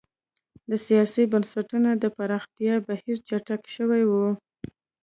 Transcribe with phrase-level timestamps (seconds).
[0.69, 4.11] د سیاسي بنسټونو د پراختیا بهیر چټک شوی و.